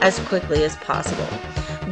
as 0.00 0.18
quickly 0.20 0.64
as 0.64 0.76
possible. 0.76 1.28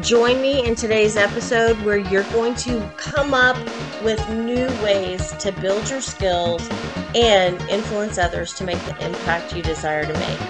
Join 0.01 0.41
me 0.41 0.65
in 0.65 0.75
today's 0.75 1.17
episode 1.17 1.77
where 1.83 1.99
you're 1.99 2.23
going 2.25 2.55
to 2.57 2.81
come 2.97 3.35
up 3.35 3.57
with 4.03 4.27
new 4.31 4.67
ways 4.83 5.33
to 5.39 5.53
build 5.53 5.91
your 5.91 6.01
skills 6.01 6.69
and 7.15 7.61
influence 7.69 8.17
others 8.17 8.55
to 8.55 8.65
make 8.65 8.79
the 8.85 9.05
impact 9.05 9.55
you 9.57 9.63
desire 9.63 10.05
to 10.05 10.13
make. 10.15 10.41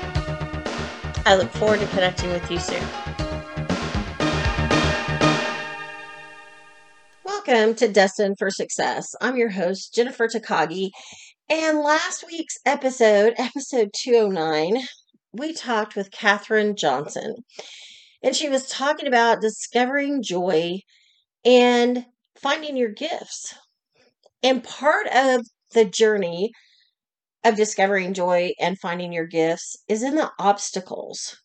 I 1.27 1.37
look 1.37 1.51
forward 1.53 1.81
to 1.81 1.87
connecting 1.89 2.31
with 2.31 2.51
you 2.51 2.59
soon. 2.59 2.83
Welcome 7.25 7.75
to 7.77 7.89
Destined 7.89 8.37
for 8.39 8.51
Success. 8.51 9.15
I'm 9.23 9.37
your 9.37 9.51
host, 9.51 9.95
Jennifer 9.95 10.29
Takagi. 10.29 10.91
And 11.49 11.79
last 11.79 12.27
week's 12.27 12.59
episode, 12.67 13.33
episode 13.39 13.91
209, 13.95 14.87
we 15.33 15.53
talked 15.53 15.97
with 15.97 16.11
Katherine 16.11 16.77
Johnson. 16.77 17.37
And 18.23 18.35
she 18.35 18.49
was 18.49 18.69
talking 18.69 19.07
about 19.07 19.41
discovering 19.41 20.23
joy 20.23 20.81
and 21.45 22.07
finding 22.41 22.77
your 22.77 22.91
gifts. 22.91 23.55
And 24.43 24.65
part 24.65 25.07
of 25.09 25.47
the 25.73 25.85
journey 25.85 26.53
of 27.45 27.57
discovering 27.57 28.15
joy 28.15 28.53
and 28.59 28.79
finding 28.79 29.13
your 29.13 29.27
gifts 29.27 29.77
is 29.89 30.03
in 30.03 30.17
the 30.17 30.31
obstacles. 30.39 31.37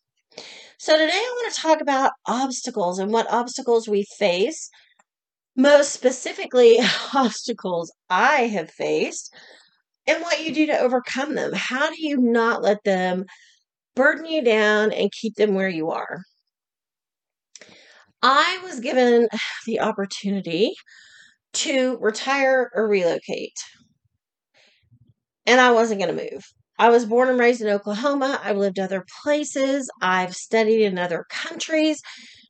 So, 0.78 0.98
today 0.98 1.12
I 1.12 1.34
want 1.42 1.54
to 1.54 1.60
talk 1.60 1.80
about 1.80 2.12
obstacles 2.26 2.98
and 2.98 3.12
what 3.12 3.30
obstacles 3.32 3.88
we 3.88 4.04
face. 4.18 4.68
Most 5.56 5.92
specifically, 5.92 6.78
obstacles 7.14 7.92
I 8.10 8.48
have 8.48 8.70
faced 8.70 9.32
and 10.06 10.20
what 10.20 10.44
you 10.44 10.52
do 10.52 10.66
to 10.66 10.78
overcome 10.78 11.36
them. 11.36 11.52
How 11.54 11.88
do 11.88 11.96
you 11.98 12.16
not 12.16 12.62
let 12.62 12.82
them 12.84 13.24
burden 13.96 14.26
you 14.26 14.42
down 14.42 14.92
and 14.92 15.10
keep 15.12 15.34
them 15.36 15.54
where 15.54 15.68
you 15.68 15.90
are? 15.90 16.22
I 18.22 18.60
was 18.64 18.80
given 18.80 19.28
the 19.66 19.80
opportunity 19.80 20.74
to 21.54 21.98
retire 22.00 22.70
or 22.74 22.88
relocate, 22.88 23.56
and 25.46 25.60
I 25.60 25.72
wasn't 25.72 26.00
going 26.00 26.16
to 26.16 26.30
move. 26.30 26.44
I 26.78 26.88
was 26.88 27.06
born 27.06 27.28
and 27.28 27.38
raised 27.38 27.60
in 27.60 27.68
Oklahoma. 27.68 28.40
I've 28.42 28.56
lived 28.56 28.78
other 28.80 29.04
places. 29.22 29.88
I've 30.00 30.34
studied 30.34 30.84
in 30.84 30.98
other 30.98 31.24
countries. 31.30 32.00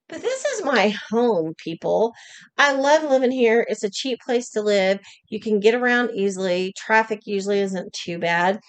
But 0.08 0.20
this 0.20 0.44
is 0.44 0.64
my 0.64 0.94
home, 1.10 1.54
people. 1.56 2.12
I 2.58 2.72
love 2.72 3.04
living 3.04 3.30
here. 3.30 3.64
It's 3.68 3.84
a 3.84 3.90
cheap 3.90 4.18
place 4.20 4.50
to 4.50 4.60
live. 4.60 5.00
You 5.28 5.40
can 5.40 5.60
get 5.60 5.74
around 5.74 6.10
easily. 6.14 6.74
Traffic 6.76 7.20
usually 7.24 7.60
isn't 7.60 7.92
too 7.94 8.18
bad. 8.18 8.60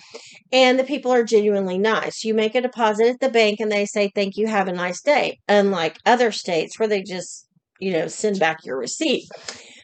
And 0.53 0.80
the 0.80 0.86
people 0.86 1.11
are 1.11 1.23
genuinely 1.23 1.77
nice. 1.77 2.23
You 2.23 2.33
make 2.33 2.55
a 2.55 2.61
deposit 2.61 3.08
at 3.08 3.19
the 3.19 3.30
bank 3.30 3.59
and 3.59 3.69
they 3.69 3.86
say, 3.86 4.11
Thank 4.16 4.38
you, 4.38 4.47
have 4.47 4.69
a 4.69 4.73
nice 4.73 5.02
day. 5.02 5.39
Unlike 5.50 5.97
other 6.05 6.31
states 6.31 6.80
where 6.80 6.88
they 6.88 7.03
just, 7.03 7.47
you 7.80 7.92
know, 7.92 8.08
send 8.08 8.39
back 8.39 8.59
your 8.64 8.77
receipt. 8.77 9.27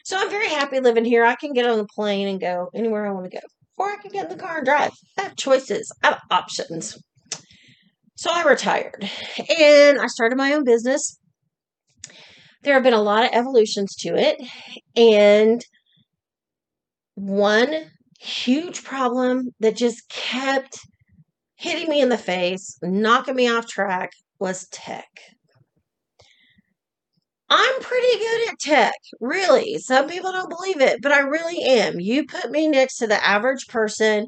So 0.04 0.16
I'm 0.16 0.30
very 0.30 0.48
happy 0.48 0.80
living 0.80 1.04
here. 1.04 1.24
I 1.24 1.34
can 1.34 1.52
get 1.52 1.66
on 1.66 1.78
the 1.78 1.86
plane 1.94 2.28
and 2.28 2.40
go 2.40 2.70
anywhere 2.74 3.06
I 3.06 3.12
want 3.12 3.30
to 3.30 3.36
go. 3.36 3.46
Or 3.76 3.90
I 3.90 3.96
can 3.96 4.10
get 4.10 4.30
in 4.30 4.36
the 4.36 4.42
car 4.42 4.58
and 4.58 4.66
drive. 4.66 4.92
I 5.18 5.22
have 5.22 5.36
choices, 5.36 5.92
I 6.02 6.08
have 6.08 6.20
options. 6.30 6.98
So 8.16 8.30
I 8.32 8.44
retired 8.44 9.08
and 9.58 10.00
I 10.00 10.06
started 10.06 10.36
my 10.36 10.52
own 10.54 10.64
business 10.64 11.18
there 12.62 12.74
have 12.74 12.82
been 12.82 12.92
a 12.92 13.02
lot 13.02 13.24
of 13.24 13.30
evolutions 13.32 13.94
to 13.96 14.14
it. 14.16 14.36
And 14.96 15.64
one 17.14 17.90
huge 18.20 18.84
problem 18.84 19.50
that 19.60 19.76
just 19.76 20.08
kept 20.08 20.78
hitting 21.56 21.88
me 21.88 22.00
in 22.00 22.08
the 22.08 22.18
face, 22.18 22.78
knocking 22.82 23.36
me 23.36 23.48
off 23.48 23.66
track, 23.66 24.10
was 24.38 24.68
tech. 24.68 25.08
I'm 27.50 27.80
pretty 27.80 28.18
good 28.18 28.48
at 28.48 28.58
tech, 28.60 28.94
really. 29.20 29.76
Some 29.78 30.08
people 30.08 30.32
don't 30.32 30.48
believe 30.48 30.80
it, 30.80 31.00
but 31.02 31.12
I 31.12 31.20
really 31.20 31.62
am. 31.62 32.00
You 32.00 32.24
put 32.26 32.50
me 32.50 32.66
next 32.66 32.96
to 32.98 33.06
the 33.06 33.22
average 33.24 33.66
person, 33.68 34.26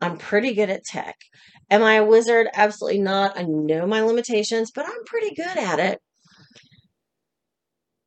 I'm 0.00 0.18
pretty 0.18 0.54
good 0.54 0.68
at 0.68 0.84
tech. 0.84 1.16
Am 1.70 1.82
I 1.82 1.94
a 1.94 2.04
wizard? 2.04 2.48
Absolutely 2.54 3.00
not. 3.00 3.38
I 3.38 3.44
know 3.44 3.86
my 3.86 4.02
limitations, 4.02 4.70
but 4.74 4.86
I'm 4.86 5.04
pretty 5.06 5.34
good 5.34 5.56
at 5.56 5.78
it. 5.78 6.00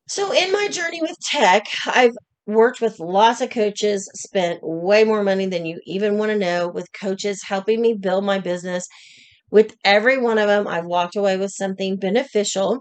So, 0.09 0.33
in 0.33 0.51
my 0.51 0.67
journey 0.69 1.01
with 1.03 1.15
tech, 1.21 1.67
I've 1.85 2.15
worked 2.47 2.81
with 2.81 2.99
lots 2.99 3.41
of 3.41 3.51
coaches, 3.51 4.09
spent 4.15 4.59
way 4.63 5.03
more 5.03 5.23
money 5.23 5.45
than 5.45 5.67
you 5.67 5.79
even 5.85 6.17
want 6.17 6.31
to 6.31 6.37
know 6.37 6.67
with 6.67 6.91
coaches 6.99 7.43
helping 7.47 7.79
me 7.79 7.93
build 7.93 8.23
my 8.23 8.39
business. 8.39 8.87
With 9.51 9.75
every 9.85 10.17
one 10.17 10.39
of 10.39 10.47
them, 10.47 10.67
I've 10.67 10.85
walked 10.85 11.15
away 11.15 11.37
with 11.37 11.51
something 11.51 11.97
beneficial. 11.97 12.79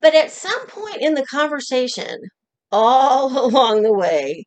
But 0.00 0.14
at 0.14 0.30
some 0.32 0.66
point 0.68 1.02
in 1.02 1.12
the 1.14 1.26
conversation, 1.26 2.16
all 2.72 3.44
along 3.46 3.82
the 3.82 3.92
way, 3.92 4.44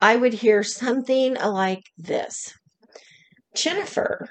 I 0.00 0.14
would 0.14 0.34
hear 0.34 0.62
something 0.62 1.34
like 1.34 1.82
this 1.98 2.54
Jennifer, 3.56 4.28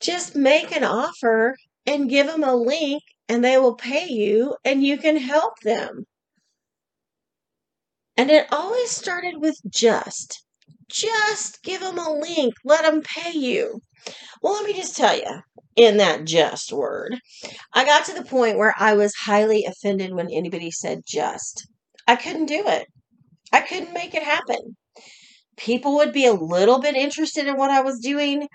just 0.00 0.36
make 0.36 0.70
an 0.70 0.84
offer 0.84 1.56
and 1.84 2.08
give 2.08 2.28
them 2.28 2.44
a 2.44 2.54
link 2.54 3.02
and 3.28 3.44
they 3.44 3.58
will 3.58 3.74
pay 3.74 4.06
you 4.08 4.56
and 4.64 4.82
you 4.82 4.98
can 4.98 5.16
help 5.16 5.60
them. 5.60 6.06
And 8.16 8.30
it 8.30 8.46
always 8.52 8.90
started 8.90 9.34
with 9.38 9.56
just. 9.68 10.44
Just 10.88 11.62
give 11.62 11.80
them 11.80 11.98
a 11.98 12.12
link, 12.12 12.54
let 12.64 12.82
them 12.82 13.02
pay 13.02 13.32
you. 13.32 13.80
Well, 14.42 14.54
let 14.54 14.66
me 14.66 14.74
just 14.74 14.96
tell 14.96 15.16
you, 15.16 15.40
in 15.76 15.96
that 15.96 16.24
just 16.24 16.72
word, 16.72 17.18
I 17.72 17.84
got 17.84 18.04
to 18.06 18.14
the 18.14 18.24
point 18.24 18.58
where 18.58 18.74
I 18.78 18.94
was 18.94 19.14
highly 19.14 19.64
offended 19.64 20.14
when 20.14 20.30
anybody 20.30 20.70
said 20.70 21.00
just. 21.06 21.66
I 22.06 22.16
couldn't 22.16 22.46
do 22.46 22.62
it, 22.66 22.86
I 23.52 23.62
couldn't 23.62 23.94
make 23.94 24.14
it 24.14 24.22
happen. 24.22 24.76
People 25.56 25.96
would 25.96 26.12
be 26.12 26.26
a 26.26 26.34
little 26.34 26.80
bit 26.80 26.96
interested 26.96 27.46
in 27.46 27.56
what 27.56 27.70
I 27.70 27.80
was 27.80 27.98
doing, 28.00 28.48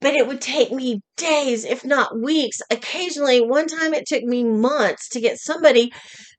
but 0.00 0.14
it 0.14 0.26
would 0.26 0.40
take 0.40 0.70
me 0.70 1.00
days, 1.16 1.64
if 1.64 1.84
not 1.84 2.20
weeks. 2.20 2.58
Occasionally, 2.70 3.40
one 3.40 3.66
time 3.66 3.94
it 3.94 4.06
took 4.06 4.22
me 4.22 4.44
months 4.44 5.08
to 5.10 5.20
get 5.20 5.38
somebody 5.38 5.90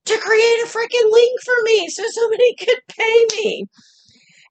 to 0.06 0.18
create 0.18 0.64
a 0.64 0.68
freaking 0.68 1.12
link 1.12 1.42
for 1.44 1.56
me 1.64 1.88
so 1.90 2.04
somebody 2.10 2.56
could 2.60 2.80
pay 2.90 3.26
me. 3.38 3.66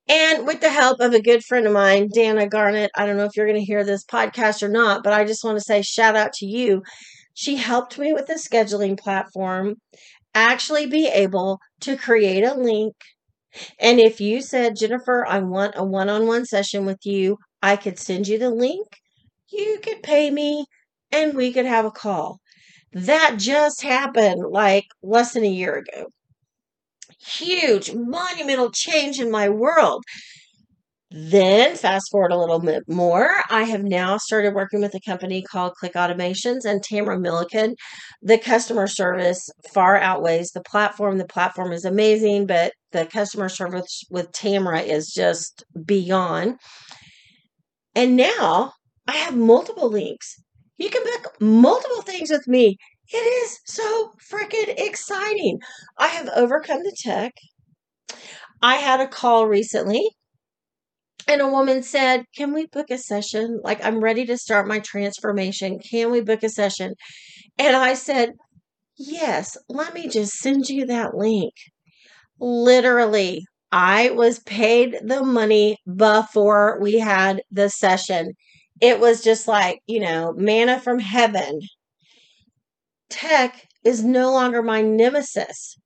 And 0.09 0.47
with 0.47 0.61
the 0.61 0.71
help 0.71 1.01
of 1.01 1.13
a 1.13 1.21
good 1.21 1.45
friend 1.45 1.67
of 1.67 1.73
mine, 1.73 2.09
Dana 2.13 2.49
Garnett, 2.49 2.91
I 2.97 3.05
don't 3.05 3.19
know 3.19 3.25
if 3.27 3.37
you're 3.37 3.47
going 3.47 3.59
to 3.59 3.65
hear 3.65 3.85
this 3.85 4.05
podcast 4.05 4.63
or 4.63 4.69
not, 4.69 5.05
but 5.05 5.13
I 5.13 5.25
just 5.25 5.45
want 5.45 5.59
to 5.59 5.65
say 5.65 5.83
shout 5.83 6.17
out 6.17 6.33
to 6.35 6.47
you. 6.47 6.83
She 7.35 7.57
helped 7.57 7.99
me 7.99 8.13
with 8.13 8.27
the 8.27 8.35
scheduling 8.35 8.99
platform, 8.99 9.77
actually 10.35 10.87
be 10.87 11.07
able 11.09 11.59
to 11.83 11.97
create 11.97 12.43
a 12.43 12.55
link. 12.55 12.95
And 13.81 14.01
if 14.01 14.21
you 14.21 14.41
said, 14.41 14.77
Jennifer, 14.77 15.27
I 15.29 15.41
want 15.41 15.75
a 15.77 15.85
one 15.85 16.09
on 16.09 16.27
one 16.27 16.47
session 16.47 16.87
with 16.87 17.01
you, 17.05 17.39
I 17.63 17.77
could 17.77 17.99
send 17.99 18.29
you 18.29 18.39
the 18.39 18.51
link, 18.51 18.87
you 19.51 19.79
could 19.83 20.03
pay 20.03 20.31
me, 20.31 20.67
and 21.11 21.35
we 21.35 21.53
could 21.53 21.67
have 21.67 21.85
a 21.85 21.91
call. 21.91 22.41
That 22.93 23.37
just 23.39 23.83
happened 23.83 24.43
like 24.51 24.87
less 25.03 25.33
than 25.33 25.45
a 25.45 25.49
year 25.49 25.77
ago. 25.77 26.07
Huge, 27.21 27.93
monumental 27.95 28.71
change 28.71 29.21
in 29.21 29.31
my 29.31 29.49
world. 29.49 30.05
Then, 31.11 31.75
fast 31.75 32.11
forward 32.11 32.33
a 32.33 32.39
little 32.39 32.59
bit 32.59 32.83
more, 32.87 33.35
I 33.49 33.63
have 33.63 33.83
now 33.83 34.19
started 34.19 34.55
working 34.55 34.81
with 34.81 34.95
a 34.95 35.01
company 35.01 35.43
called 35.43 35.75
Click 35.77 35.95
Automations 35.95 36.67
and 36.67 36.83
Tamara 36.83 37.19
Milliken. 37.19 37.77
The 38.21 38.37
customer 38.37 38.87
service 38.87 39.49
far 39.73 39.97
outweighs 39.97 40.51
the 40.51 40.61
platform. 40.61 41.17
The 41.17 41.25
platform 41.25 41.73
is 41.73 41.87
amazing, 41.87 42.47
but 42.47 42.73
the 42.93 43.07
customer 43.07 43.49
service 43.49 44.05
with 44.11 44.31
Tamara 44.33 44.81
is 44.81 45.11
just 45.15 45.65
beyond. 45.87 46.57
And 47.99 48.15
now 48.15 48.75
I 49.09 49.17
have 49.17 49.37
multiple 49.37 49.91
links. 49.91 50.37
You 50.77 50.89
can 50.89 51.03
book 51.03 51.35
multiple 51.41 52.03
things 52.03 52.31
with 52.31 52.47
me. 52.47 52.77
It 53.09 53.17
is 53.17 53.59
so 53.67 54.13
freaking 54.33 54.73
exciting. 54.79 55.59
I 55.99 56.07
have 56.07 56.29
overcome 56.29 56.85
the 56.85 56.97
tech. 56.97 57.33
I 58.63 58.77
had 58.77 59.01
a 59.01 59.09
call 59.09 59.49
recently 59.49 60.11
and 61.27 61.41
a 61.41 61.49
woman 61.49 61.83
said, 61.83 62.27
Can 62.37 62.55
we 62.55 62.67
book 62.67 62.87
a 62.89 62.99
session? 62.99 63.59
Like, 63.65 63.85
I'm 63.85 63.99
ready 63.99 64.25
to 64.27 64.39
start 64.39 64.69
my 64.69 64.79
transformation. 64.79 65.81
Can 65.81 66.13
we 66.13 66.21
book 66.21 66.45
a 66.45 66.51
session? 66.51 66.95
And 67.59 67.75
I 67.75 67.95
said, 67.95 68.35
Yes, 68.97 69.57
let 69.69 69.93
me 69.93 70.07
just 70.07 70.35
send 70.35 70.69
you 70.69 70.87
that 70.87 71.17
link. 71.17 71.55
Literally, 72.39 73.45
I 73.71 74.11
was 74.11 74.39
paid 74.41 74.99
the 75.03 75.23
money 75.23 75.79
before 75.97 76.79
we 76.81 76.99
had 76.99 77.43
the 77.51 77.69
session. 77.69 78.33
It 78.81 79.01
was 79.01 79.23
just 79.23 79.47
like, 79.49 79.81
you 79.87 80.01
know, 80.01 80.33
manna 80.37 80.81
from 80.81 80.99
heaven. 80.99 81.61
Tech 83.11 83.67
is 83.85 84.05
no 84.05 84.33
longer 84.33 84.63
my 84.63 84.83
nemesis. 84.83 85.77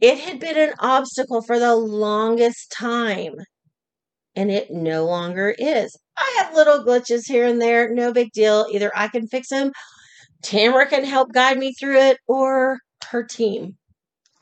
It 0.00 0.18
had 0.18 0.40
been 0.40 0.58
an 0.58 0.74
obstacle 0.78 1.42
for 1.42 1.58
the 1.58 1.74
longest 1.74 2.70
time, 2.72 3.34
and 4.36 4.50
it 4.50 4.70
no 4.70 5.06
longer 5.06 5.54
is. 5.58 5.96
I 6.16 6.36
have 6.38 6.54
little 6.54 6.84
glitches 6.84 7.26
here 7.26 7.46
and 7.46 7.60
there, 7.60 7.92
no 7.92 8.12
big 8.12 8.32
deal. 8.32 8.66
Either 8.70 8.90
I 8.94 9.08
can 9.08 9.26
fix 9.26 9.48
them, 9.48 9.72
Tamara 10.42 10.86
can 10.86 11.04
help 11.04 11.32
guide 11.32 11.58
me 11.58 11.72
through 11.78 11.98
it, 11.98 12.18
or 12.26 12.78
her 13.10 13.22
team. 13.22 13.76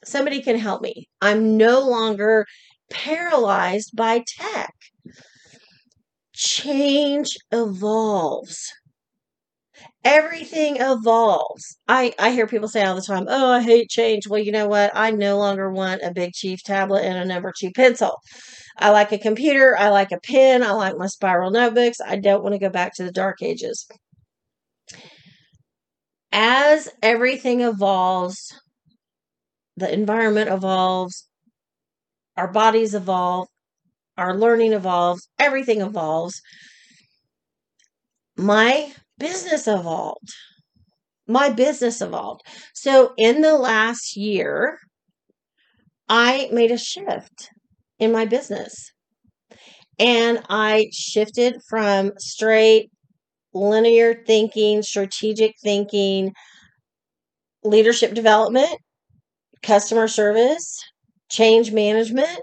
Somebody 0.05 0.43
can 0.43 0.59
help 0.59 0.83
me. 0.83 1.09
I'm 1.21 1.57
no 1.57 1.81
longer 1.81 2.47
paralyzed 2.91 3.91
by 3.95 4.25
tech. 4.27 4.75
Change 6.35 7.37
evolves. 7.51 8.73
Everything 10.05 10.77
evolves. 10.79 11.77
I, 11.87 12.15
I 12.19 12.31
hear 12.31 12.47
people 12.47 12.69
say 12.69 12.83
all 12.83 12.95
the 12.95 13.03
time, 13.03 13.27
oh, 13.29 13.53
I 13.53 13.63
hate 13.63 13.91
change. 13.91 14.29
Well, 14.29 14.41
you 14.41 14.53
know 14.53 14.69
what? 14.69 14.93
I 14.95 15.11
no 15.11 15.37
longer 15.37 15.71
want 15.71 16.03
a 16.03 16.13
big 16.13 16.33
chief 16.33 16.63
tablet 16.63 17.05
and 17.05 17.19
a 17.19 17.25
number 17.25 17.53
two 17.57 17.71
pencil. 17.73 18.17
I 18.79 18.91
like 18.91 19.13
a 19.13 19.19
computer. 19.19 19.77
I 19.77 19.89
like 19.91 20.13
a 20.13 20.21
pen. 20.21 20.63
I 20.63 20.71
like 20.73 20.97
my 20.97 21.09
spiral 21.09 21.51
notebooks. 21.51 21.99
I 22.05 22.17
don't 22.17 22.43
want 22.43 22.55
to 22.55 22.61
go 22.61 22.71
back 22.71 22.95
to 22.95 23.05
the 23.05 23.13
dark 23.13 23.43
ages. 23.43 23.87
As 26.31 26.89
everything 27.03 27.61
evolves, 27.63 28.55
the 29.77 29.93
environment 29.93 30.51
evolves, 30.51 31.28
our 32.39 32.49
bodies 32.49 32.95
evolve, 32.95 33.49
our 34.17 34.35
learning 34.37 34.73
evolves, 34.73 35.29
everything 35.39 35.81
evolves. 35.81 36.41
My 38.37 38.93
business 39.19 39.67
evolved. 39.67 40.33
My 41.27 41.51
business 41.51 42.01
evolved. 42.01 42.43
So 42.75 43.13
in 43.19 43.41
the 43.43 43.59
last 43.59 44.17
year, 44.17 44.79
I 46.09 46.49
made 46.53 46.71
a 46.71 46.79
shift 46.79 47.51
in 47.99 48.13
my 48.13 48.25
business. 48.25 48.93
And 49.99 50.41
I 50.49 50.89
shifted 50.93 51.57
from 51.69 52.13
straight 52.19 52.91
linear 53.53 54.23
thinking, 54.27 54.83
strategic 54.83 55.55
thinking, 55.63 56.33
leadership 57.65 58.15
development, 58.15 58.79
customer 59.63 60.07
service, 60.07 60.79
change 61.29 61.73
management, 61.73 62.41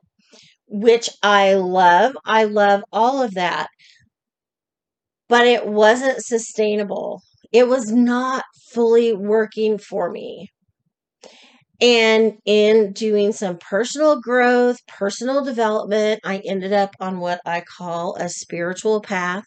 which 0.68 1.10
I 1.24 1.56
love. 1.56 2.16
I 2.26 2.46
love 2.46 2.84
all 2.92 3.22
of 3.22 3.34
that. 3.36 3.68
But 5.28 5.48
it 5.48 5.66
wasn't 5.68 6.24
sustainable. 6.24 7.22
It 7.52 7.68
was 7.68 7.92
not 7.92 8.44
fully 8.72 9.14
working 9.14 9.78
for 9.78 10.12
me. 10.12 10.52
And 11.82 12.38
in 12.46 12.94
doing 12.94 13.34
some 13.34 13.58
personal 13.58 14.22
growth, 14.22 14.78
personal 14.88 15.44
development, 15.44 16.22
I 16.24 16.42
ended 16.46 16.72
up 16.72 16.96
on 17.00 17.20
what 17.20 17.42
I 17.46 17.62
call 17.62 18.16
a 18.16 18.30
spiritual 18.30 19.02
path. 19.02 19.44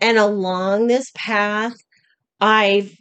And 0.00 0.18
along 0.18 0.86
this 0.86 1.10
path, 1.14 1.74
I've 2.40 2.94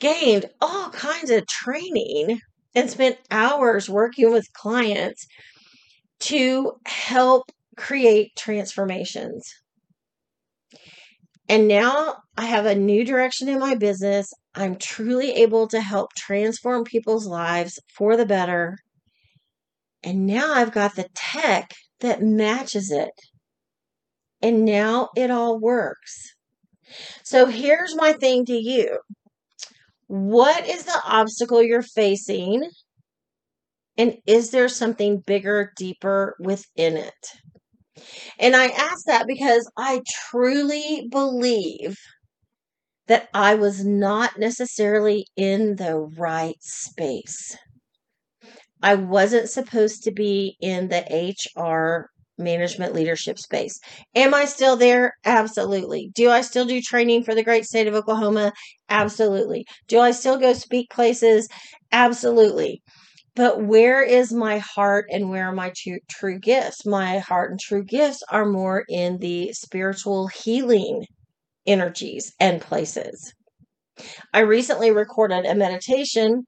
gained 0.00 0.46
all 0.60 0.90
kinds 0.90 1.30
of 1.30 1.46
training 1.46 2.40
and 2.78 2.88
spent 2.88 3.18
hours 3.32 3.90
working 3.90 4.30
with 4.30 4.52
clients 4.52 5.26
to 6.20 6.74
help 6.86 7.50
create 7.76 8.36
transformations. 8.36 9.52
And 11.48 11.66
now 11.66 12.18
I 12.36 12.44
have 12.44 12.66
a 12.66 12.76
new 12.76 13.04
direction 13.04 13.48
in 13.48 13.58
my 13.58 13.74
business. 13.74 14.32
I'm 14.54 14.76
truly 14.76 15.32
able 15.32 15.66
to 15.68 15.80
help 15.80 16.14
transform 16.14 16.84
people's 16.84 17.26
lives 17.26 17.80
for 17.92 18.16
the 18.16 18.26
better. 18.26 18.78
And 20.04 20.24
now 20.24 20.54
I've 20.54 20.72
got 20.72 20.94
the 20.94 21.08
tech 21.16 21.72
that 21.98 22.22
matches 22.22 22.92
it. 22.92 23.10
And 24.40 24.64
now 24.64 25.08
it 25.16 25.32
all 25.32 25.58
works. 25.58 26.32
So 27.24 27.46
here's 27.46 27.96
my 27.96 28.12
thing 28.12 28.44
to 28.46 28.52
you 28.52 29.00
What 30.08 30.66
is 30.66 30.84
the 30.84 31.00
obstacle 31.06 31.62
you're 31.62 31.82
facing? 31.82 32.68
And 33.96 34.16
is 34.26 34.50
there 34.50 34.68
something 34.68 35.22
bigger, 35.26 35.72
deeper 35.76 36.36
within 36.40 36.96
it? 36.96 37.14
And 38.38 38.56
I 38.56 38.68
ask 38.68 39.04
that 39.06 39.26
because 39.26 39.70
I 39.76 40.02
truly 40.30 41.08
believe 41.10 41.96
that 43.08 43.28
I 43.34 43.54
was 43.54 43.84
not 43.84 44.38
necessarily 44.38 45.26
in 45.36 45.76
the 45.76 45.96
right 45.96 46.56
space. 46.60 47.56
I 48.82 48.94
wasn't 48.94 49.50
supposed 49.50 50.04
to 50.04 50.12
be 50.12 50.56
in 50.60 50.88
the 50.88 51.34
HR 51.58 52.10
management 52.38 52.94
leadership 52.94 53.38
space. 53.38 53.78
Am 54.14 54.34
I 54.34 54.44
still 54.44 54.76
there? 54.76 55.14
Absolutely. 55.24 56.10
Do 56.14 56.30
I 56.30 56.40
still 56.40 56.64
do 56.64 56.80
training 56.80 57.24
for 57.24 57.34
the 57.34 57.42
great 57.42 57.64
state 57.64 57.86
of 57.86 57.94
Oklahoma? 57.94 58.52
Absolutely. 58.88 59.66
Do 59.88 60.00
I 60.00 60.12
still 60.12 60.38
go 60.38 60.52
speak 60.52 60.90
places? 60.90 61.48
Absolutely. 61.92 62.82
But 63.34 63.62
where 63.62 64.02
is 64.02 64.32
my 64.32 64.58
heart 64.58 65.06
and 65.12 65.30
where 65.30 65.48
are 65.48 65.54
my 65.54 65.72
true, 65.76 65.98
true 66.10 66.40
gifts? 66.40 66.84
My 66.84 67.18
heart 67.18 67.52
and 67.52 67.60
true 67.60 67.84
gifts 67.84 68.22
are 68.30 68.44
more 68.44 68.84
in 68.88 69.18
the 69.18 69.52
spiritual 69.52 70.26
healing 70.26 71.04
energies 71.66 72.32
and 72.40 72.60
places. 72.60 73.32
I 74.32 74.40
recently 74.40 74.90
recorded 74.90 75.44
a 75.46 75.54
meditation. 75.54 76.44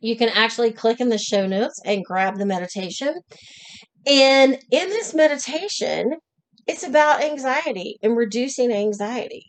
You 0.00 0.16
can 0.16 0.28
actually 0.28 0.72
click 0.72 1.00
in 1.00 1.08
the 1.08 1.18
show 1.18 1.46
notes 1.46 1.80
and 1.84 2.04
grab 2.04 2.36
the 2.36 2.46
meditation. 2.46 3.14
And 4.06 4.54
in 4.70 4.88
this 4.88 5.14
meditation, 5.14 6.14
it's 6.66 6.82
about 6.84 7.22
anxiety 7.22 7.96
and 8.02 8.16
reducing 8.16 8.72
anxiety. 8.72 9.44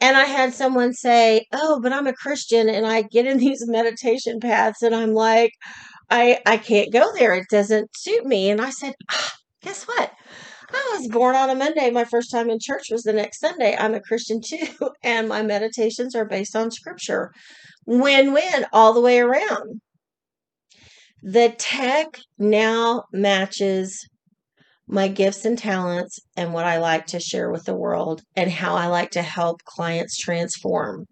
And 0.00 0.16
I 0.16 0.24
had 0.24 0.54
someone 0.54 0.92
say, 0.94 1.46
"Oh, 1.52 1.80
but 1.82 1.92
I'm 1.92 2.06
a 2.06 2.14
Christian 2.14 2.68
and 2.68 2.86
I 2.86 3.02
get 3.02 3.26
in 3.26 3.38
these 3.40 3.66
meditation 3.68 4.40
paths 4.40 4.82
and 4.82 4.94
I'm 4.94 5.14
like, 5.14 5.52
I 6.10 6.40
I 6.46 6.58
can't 6.58 6.92
go 6.92 7.12
there. 7.14 7.34
It 7.34 7.46
doesn't 7.50 7.90
suit 7.96 8.26
me." 8.26 8.50
And 8.50 8.60
I 8.60 8.70
said, 8.70 8.94
ah, 9.10 9.32
"Guess 9.62 9.84
what? 9.84 10.12
I 10.72 10.96
was 10.98 11.08
born 11.08 11.36
on 11.36 11.50
a 11.50 11.54
Monday. 11.56 11.90
My 11.90 12.04
first 12.04 12.30
time 12.30 12.50
in 12.50 12.58
church 12.60 12.88
was 12.90 13.02
the 13.04 13.12
next 13.12 13.40
Sunday. 13.40 13.76
I'm 13.78 13.94
a 13.94 14.00
Christian 14.00 14.40
too, 14.40 14.68
and 15.02 15.28
my 15.28 15.42
meditations 15.42 16.14
are 16.14 16.24
based 16.26 16.56
on 16.56 16.70
scripture. 16.70 17.32
Win 17.86 18.32
win 18.34 18.66
all 18.72 18.94
the 18.94 19.00
way 19.00 19.20
around. 19.20 19.80
The 21.28 21.52
tech 21.58 22.20
now 22.38 23.02
matches 23.12 24.08
my 24.86 25.08
gifts 25.08 25.44
and 25.44 25.58
talents 25.58 26.20
and 26.36 26.52
what 26.52 26.64
I 26.64 26.78
like 26.78 27.06
to 27.06 27.18
share 27.18 27.50
with 27.50 27.64
the 27.64 27.74
world 27.74 28.22
and 28.36 28.48
how 28.48 28.76
I 28.76 28.86
like 28.86 29.10
to 29.10 29.22
help 29.22 29.64
clients 29.64 30.16
transform. 30.16 31.06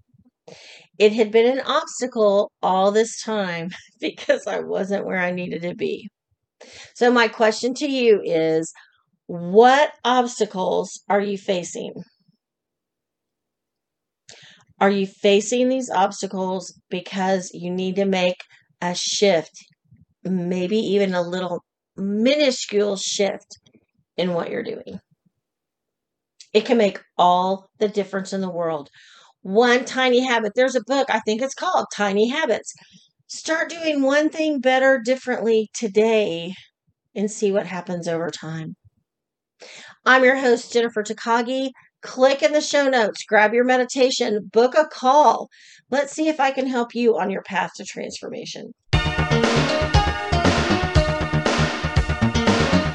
It 1.00 1.14
had 1.14 1.33
been 1.33 1.59
an 1.59 1.64
obstacle 1.66 2.52
all 2.62 2.92
this 2.92 3.21
time 3.25 3.71
because 4.00 4.47
I 4.47 4.61
wasn't 4.61 5.04
where 5.04 5.18
I 5.18 5.33
needed 5.33 5.62
to 5.62 5.75
be. 5.75 6.09
So, 6.94 7.11
my 7.11 7.26
question 7.26 7.75
to 7.75 7.88
you 7.88 8.23
is 8.23 8.73
what 9.26 9.94
obstacles 10.04 11.02
are 11.09 11.21
you 11.21 11.38
facing? 11.38 11.92
Are 14.80 14.90
you 14.90 15.09
facing 15.09 15.71
these 15.71 15.90
obstacles 15.90 16.73
because 16.88 17.50
you 17.52 17.73
need 17.73 17.97
to 17.97 18.04
make 18.04 18.37
a 18.80 18.94
shift, 18.94 19.50
maybe 20.25 20.78
even 20.78 21.14
a 21.14 21.23
little 21.23 21.64
minuscule 21.97 22.97
shift 22.97 23.59
in 24.16 24.33
what 24.35 24.50
you're 24.50 24.62
doing? 24.62 25.00
It 26.52 26.64
can 26.64 26.78
make 26.78 27.00
all 27.19 27.69
the 27.78 27.88
difference 27.88 28.33
in 28.33 28.40
the 28.40 28.50
world. 28.50 28.88
One 29.43 29.85
tiny 29.85 30.25
habit. 30.25 30.52
There's 30.54 30.76
a 30.76 30.85
book, 30.85 31.09
I 31.11 31.21
think 31.21 31.43
it's 31.43 31.54
called 31.54 31.87
Tiny 31.93 32.28
Habits. 32.28 32.73
Start 33.26 33.69
doing 33.69 34.02
one 34.02 34.31
thing 34.31 34.61
better, 34.61 35.00
differently 35.04 35.69
today, 35.75 36.54
and 37.14 37.31
see 37.31 37.50
what 37.50 37.66
happens 37.66 38.07
over 38.07 38.31
time. 38.31 38.76
I'm 40.07 40.25
your 40.25 40.37
host, 40.37 40.73
Jennifer 40.73 41.02
Takagi. 41.02 41.71
Click 42.02 42.43
in 42.43 42.52
the 42.52 42.61
show 42.61 42.88
notes, 42.88 43.25
grab 43.25 43.54
your 43.54 43.64
meditation, 43.64 44.50
book 44.52 44.75
a 44.76 44.87
call. 44.87 45.49
Let's 45.90 46.12
see 46.12 46.28
if 46.28 46.38
I 46.38 46.50
can 46.50 46.66
help 46.66 46.95
you 46.95 47.19
on 47.19 47.31
your 47.31 47.43
path 47.43 47.71
to 47.76 47.85
transformation. 47.85 48.73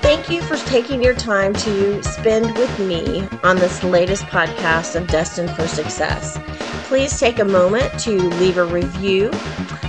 Thank 0.09 0.31
you 0.31 0.41
for 0.41 0.57
taking 0.67 1.03
your 1.03 1.13
time 1.13 1.53
to 1.53 2.01
spend 2.01 2.57
with 2.57 2.79
me 2.79 3.27
on 3.43 3.57
this 3.57 3.83
latest 3.83 4.23
podcast 4.23 4.95
of 4.95 5.05
Destined 5.05 5.51
for 5.51 5.67
Success. 5.67 6.39
Please 6.87 7.19
take 7.19 7.37
a 7.37 7.45
moment 7.45 7.99
to 7.99 8.17
leave 8.17 8.57
a 8.57 8.65
review, 8.65 9.31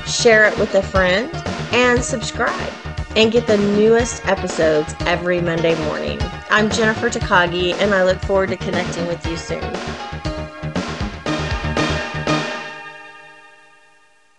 share 0.04 0.44
it 0.44 0.58
with 0.58 0.74
a 0.74 0.82
friend, 0.82 1.30
and 1.72 2.04
subscribe 2.04 2.70
and 3.16 3.32
get 3.32 3.46
the 3.46 3.56
newest 3.56 4.22
episodes 4.26 4.94
every 5.06 5.40
Monday 5.40 5.74
morning. 5.86 6.18
I'm 6.50 6.68
Jennifer 6.68 7.08
Takagi, 7.08 7.72
and 7.76 7.94
I 7.94 8.04
look 8.04 8.18
forward 8.18 8.50
to 8.50 8.58
connecting 8.58 9.06
with 9.06 9.26
you 9.26 9.38
soon. 9.38 9.64